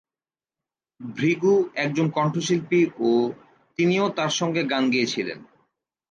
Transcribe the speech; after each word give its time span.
ভৃগু 0.99 1.53
একজন 1.75 2.07
কন্ঠশিল্পী 2.09 2.81
ও 2.99 3.11
তিনিও 3.79 4.05
তার 4.09 4.31
সঙ্গে 4.39 4.61
গান 4.63 4.83
গেয়েছিলেন। 4.89 5.39